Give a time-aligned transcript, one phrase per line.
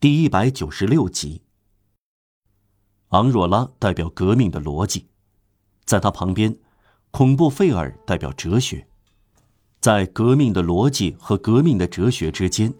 [0.00, 1.42] 第一百九十六集。
[3.08, 5.08] 昂若拉代表革命的逻辑，
[5.84, 6.56] 在他旁边，
[7.10, 8.88] 恐怖费尔代表哲学。
[9.78, 12.72] 在革命的逻辑和革命的哲学之间，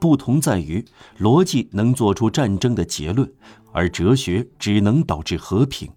[0.00, 0.82] 不同在于
[1.18, 3.30] 逻辑能做出战争的结论，
[3.72, 5.92] 而哲学只能导致和平。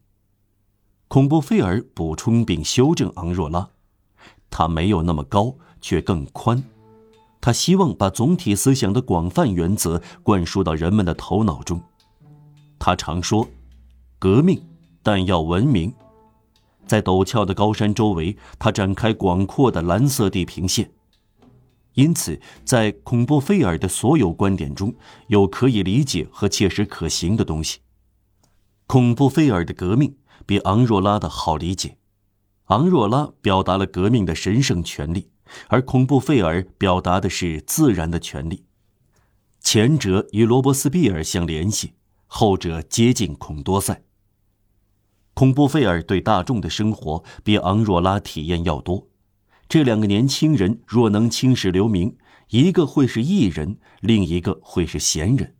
[1.07, 3.70] 恐怖费尔补充并修正昂若拉，
[4.49, 6.61] 他没有那么高，却更宽。
[7.40, 11.82] 他希望把总体思想的广泛原则灌输到人们的头脑中。
[12.80, 13.48] 他常说
[14.20, 14.62] ：“革命，
[15.02, 15.94] 但要文明。”
[16.86, 20.90] 在陡峭的高山周围，他展开广阔的蓝色地平线。
[21.94, 24.94] 因此，在孔布菲尔的所有观点中
[25.28, 27.80] 有可以理解和切实可行的东西。
[28.86, 31.98] 孔布菲尔的革命比昂若拉的好理解。
[32.66, 35.30] 昂若拉表达了革命的神圣权利。
[35.68, 38.66] 而恐怖费尔表达的是自然的权利，
[39.60, 41.94] 前者与罗伯斯庇尔相联系，
[42.26, 44.04] 后者接近孔多塞。
[45.34, 49.08] 恐怖费尔对大众的生活比昂若拉体验要多。
[49.70, 52.17] 这两个年轻人若能青史留名，
[52.50, 55.56] 一个会是艺人，另一个会是闲人。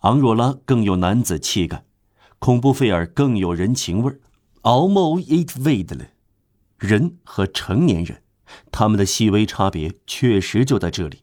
[0.00, 1.86] 昂若拉更有男子气概，
[2.38, 4.20] 恐怖费尔更有人情味儿。
[4.62, 6.06] Almost it w a d 了，
[6.78, 8.23] 人和成年人。
[8.70, 11.22] 他们的细微差别确实就在这里。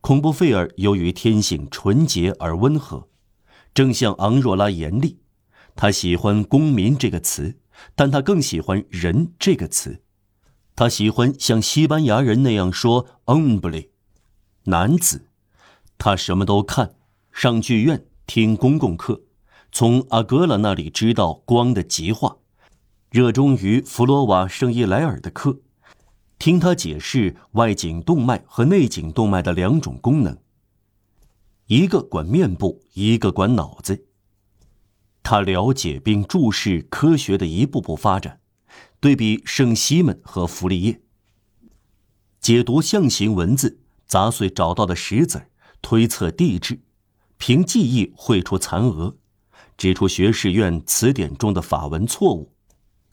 [0.00, 3.08] 恐怖费尔由于天性纯洁而温和，
[3.72, 5.20] 正像昂若拉严厉。
[5.76, 7.58] 他喜欢“公民”这个词，
[7.94, 10.02] 但他更喜欢“人”这个词。
[10.74, 13.88] 他喜欢像西班牙人那样说 “hombre”，
[14.64, 15.28] 男子。
[15.98, 16.96] 他什么都看，
[17.30, 19.22] 上剧院，听公共课，
[19.70, 22.38] 从阿格拉那里知道光的极化，
[23.10, 25.60] 热衷于弗罗瓦圣伊莱尔的课。
[26.42, 30.36] 听他解释外颈动脉和内颈动脉的两种功能，
[31.66, 34.06] 一个管面部，一个管脑子。
[35.22, 38.40] 他了解并注视科学的一步步发展，
[38.98, 41.00] 对比圣西门和弗利叶，
[42.40, 45.46] 解读象形文字，砸碎找到的石子，
[45.80, 46.80] 推测地质，
[47.38, 49.16] 凭记忆绘出残额，
[49.76, 52.52] 指出学士院词典中的法文错误，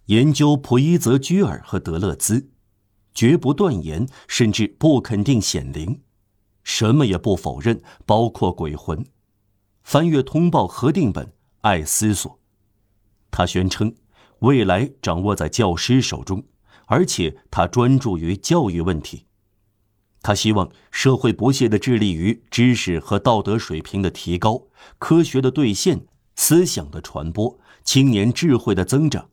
[0.08, 2.50] 研究普伊泽居尔和德勒兹。
[3.20, 6.00] 绝不断言，甚至不肯定显灵，
[6.64, 9.06] 什么也不否认，包括鬼魂。
[9.84, 12.40] 翻阅通报核定本，爱思索。
[13.30, 13.94] 他宣称，
[14.40, 16.46] 未来掌握在教师手中，
[16.86, 19.26] 而且他专注于教育问题。
[20.22, 26.06] 他希望社会不懈地致力于知识和道德水平的提高、科学的兑现、
[26.38, 29.30] 思想的传播、青年智慧的增长。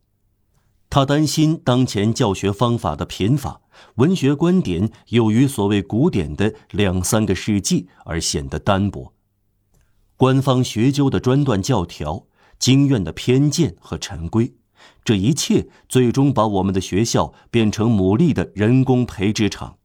[0.88, 3.60] 他担心当前教学方法的贫乏。
[3.96, 9.12] 文学观点有于所谓古典的两三个世纪而显得单薄，
[10.16, 12.26] 官方学究的专断教条、
[12.58, 14.54] 经院的偏见和陈规，
[15.04, 19.76] 这一切最终把我们的学校变成牡蛎的人工培植场。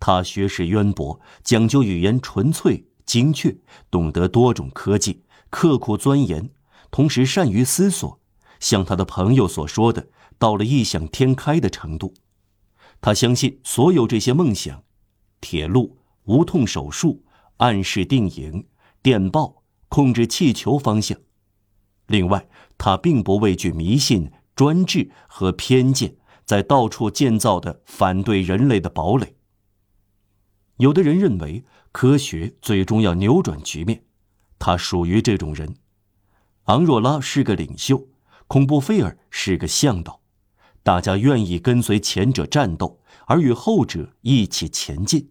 [0.00, 3.58] 他学识渊博，讲究语言纯粹精确，
[3.90, 6.50] 懂得多种科技，刻苦钻研，
[6.90, 8.18] 同时善于思索，
[8.62, 10.08] 像他的朋友所说的，
[10.38, 12.14] 到了异想天开的程度。
[13.00, 14.84] 他相信所有这些梦想：
[15.40, 17.24] 铁路、无痛手术、
[17.56, 18.68] 暗示定影、
[19.02, 21.18] 电报、控制气球方向。
[22.06, 29.34] 另外，他并不畏惧迷信、专制和偏见在到处建造的反对人类的堡垒。
[30.76, 34.04] 有的人认为科学最终要扭转局面，
[34.60, 35.74] 他属于这种人。
[36.66, 38.06] 昂若拉是个领袖，
[38.52, 40.20] 恐怖菲尔是个向导。
[40.82, 45.30] 大家愿意跟随前者战斗，而与后者一起前进，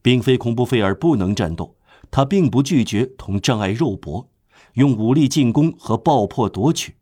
[0.00, 1.76] 并非恐怖费尔不能战斗，
[2.12, 4.30] 他并不拒绝同障碍肉搏，
[4.74, 6.94] 用武力进攻和爆破夺取。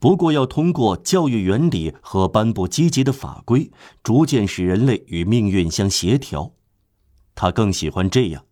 [0.00, 3.70] 不过要通过教育原理和颁布积极的法规，
[4.02, 6.54] 逐渐使人类与命运相协调。
[7.36, 8.47] 他更喜欢这样。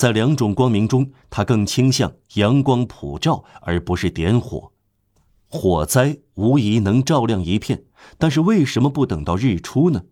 [0.00, 4.72] 在两种光明中，他更倾向阳光普照，而不是点火。
[5.46, 7.84] 火灾无疑能照亮一片，
[8.16, 10.04] 但是为什么不等到日出呢？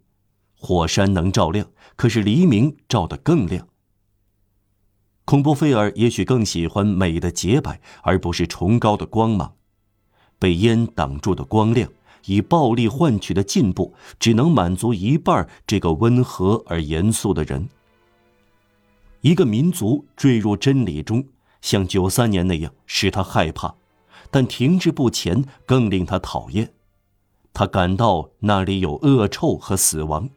[0.59, 3.67] 火山能照亮，可是黎明照得更亮。
[5.25, 9.55] 孔布菲尔也许更喜欢美的洁白，而不是崇高的光芒。
[10.39, 11.91] 被烟挡住的光亮，
[12.27, 17.71] 以暴力换取的进步，只能满足一半这个温和而严肃的人。
[19.21, 21.25] 一个民族坠入真理中，
[21.61, 23.75] 像九三年那样，使他害怕。
[24.31, 26.73] 但停滞不前更令他讨厌，
[27.55, 30.29] 他感到那里有恶臭和死亡。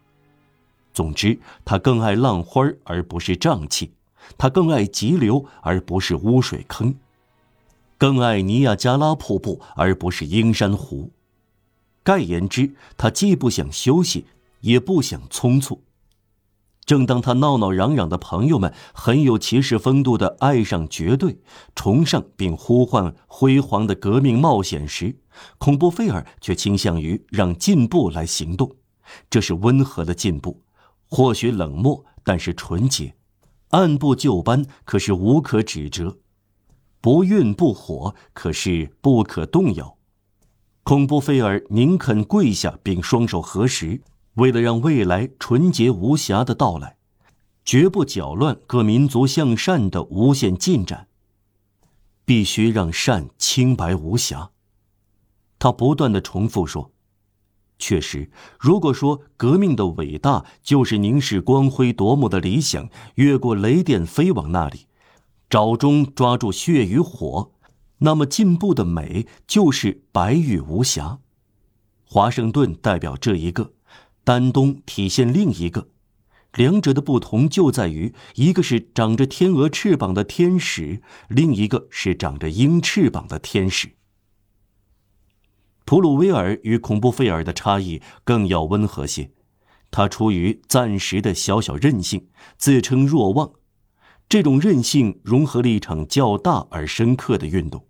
[0.94, 3.92] 总之，他更爱浪花而不是瘴气，
[4.38, 6.96] 他更爱急流而不是污水坑，
[7.98, 11.12] 更爱尼亚加拉瀑布而不是鹰山湖。
[12.02, 14.26] 概言之，他既不想休息，
[14.62, 15.82] 也不想匆促。
[16.86, 21.40] 正当他闹闹嚷嚷的朋友们很有骑士风度的爱上绝对、
[21.76, 25.16] 崇尚并呼唤辉煌的革命冒险时，
[25.58, 28.76] 恐怖费尔却倾向于让进步来行动。
[29.30, 30.64] 这是温和的进步，
[31.08, 33.14] 或许冷漠，但是纯洁；
[33.70, 36.18] 按部就班，可是无可指责；
[37.00, 39.98] 不愠不火，可是不可动摇。
[40.84, 44.02] 恐怖费尔宁肯跪下并双手合十。
[44.36, 46.98] 为了让未来纯洁无瑕的到来，
[47.66, 51.08] 绝不搅乱各民族向善的无限进展。
[52.24, 54.52] 必须让善清白无瑕。
[55.60, 56.92] 他不断的重复说
[57.78, 64.86] ：“确实，如果说革命的伟大就是凝视光辉夺目的理想，越过雷电飞往那里，
[65.50, 67.52] 爪中抓住血与火，
[67.98, 71.20] 那么进步的美就是白玉无瑕。
[72.06, 73.74] 华盛顿代表这一个。”
[74.24, 75.90] 丹东体现另一个，
[76.54, 83.94] 两者的不同就在于，一个是长着天鹅翅膀的天使，另一个是长着鹰翅膀的天使。
[85.86, 89.32] 普鲁威尔与恐怖费尔的差异更要温和些，
[89.90, 92.28] 他出于暂时的小小任性，
[92.58, 93.52] 自称若望，
[94.30, 97.88] 这种任性融合了一场较大而深刻的运动，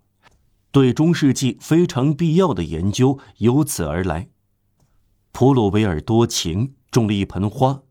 [0.72, 4.30] 对中世纪非常必要的研究由此而来。
[5.32, 7.82] 普鲁维尔多情，种了一盆花，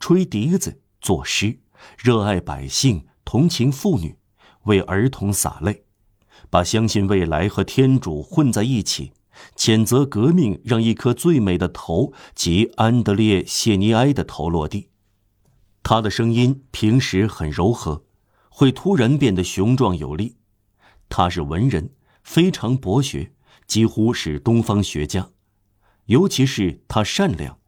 [0.00, 1.60] 吹笛子，作诗，
[1.96, 4.16] 热爱百姓，同情妇女，
[4.64, 5.84] 为儿童洒泪，
[6.50, 9.12] 把相信未来和天主混在一起，
[9.56, 14.88] 谴责革命，让一颗最美的头及安德烈谢尼埃的头落地。
[15.84, 18.04] 他的声音平时很柔和，
[18.50, 20.36] 会突然变得雄壮有力。
[21.08, 23.32] 他是文人，非常博学，
[23.68, 25.30] 几乎是东方学家。
[26.08, 27.58] 尤其是他善良，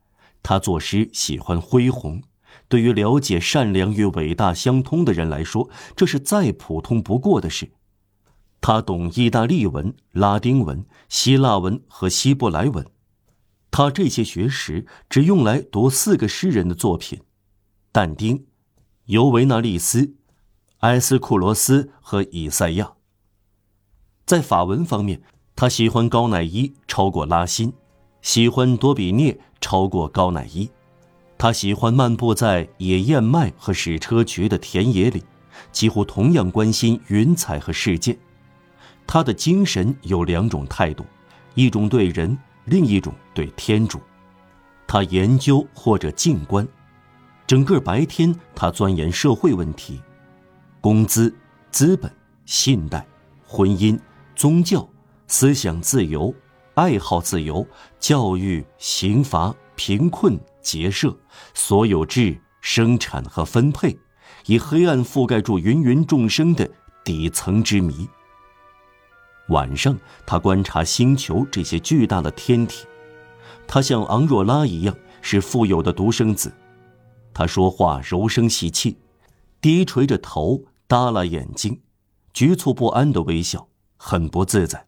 [0.43, 2.23] 他作诗喜欢恢宏。
[2.69, 7.73] 对于了解善良与伟大相通的人来说，这是再普通不过的事。
[8.63, 12.87] 他懂意大利文、拉丁文、希腊文和希伯来文。
[13.71, 17.21] 他这些学识只用来读四个诗人的作品：
[17.93, 18.47] 但丁、
[19.05, 20.15] 尤维纳利斯、
[20.79, 22.95] 埃斯库罗斯和以赛亚。
[24.25, 25.23] 在法文方面，
[25.55, 27.75] 他喜欢高乃伊超过拉辛。
[28.23, 30.69] 喜欢多比涅超过高乃伊，
[31.39, 35.23] 他喜欢漫步在野燕麦和矢车菊的田野里，
[35.73, 38.17] 几乎同样关心云彩和事件。
[39.07, 41.05] 他的精神有两种态度，
[41.55, 42.37] 一种对人，
[42.67, 43.99] 另一种对天主。
[44.87, 46.67] 他研究或者静观，
[47.47, 50.01] 整个白天他钻研社会问题，
[50.81, 51.35] 工资、
[51.71, 52.13] 资本、
[52.45, 53.07] 信贷、
[53.47, 53.99] 婚姻、
[54.37, 54.89] 宗教、
[55.27, 56.35] 思想自由。
[56.81, 57.67] 爱好自由、
[57.99, 61.15] 教育、刑罚、贫困、结社、
[61.53, 63.99] 所有制、生产和分配，
[64.47, 66.67] 以黑暗覆盖住芸芸众生的
[67.05, 68.09] 底层之谜。
[69.49, 69.95] 晚上，
[70.25, 72.87] 他观察星球这些巨大的天体。
[73.67, 76.51] 他像昂若拉一样是富有的独生子。
[77.35, 78.97] 他说话柔声细气，
[79.61, 81.83] 低垂着头，耷拉眼睛，
[82.33, 83.69] 局促不安的微笑，
[83.99, 84.87] 很不自在。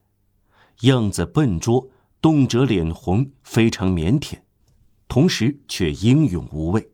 [0.83, 1.89] 样子笨拙，
[2.21, 4.39] 动辄脸红，非常腼腆，
[5.09, 6.92] 同时却英勇无畏。